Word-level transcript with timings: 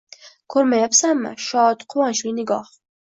Ko’rmayapsanmi, 0.53 1.33
shod, 1.47 1.85
quvonchli 1.95 2.33
nigoh 2.39 2.73